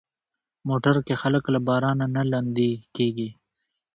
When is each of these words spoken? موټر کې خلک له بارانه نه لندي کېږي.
موټر 0.67 0.95
کې 1.05 1.15
خلک 1.21 1.43
له 1.53 1.59
بارانه 1.67 2.05
نه 2.15 2.23
لندي 2.31 2.71
کېږي. 2.95 3.29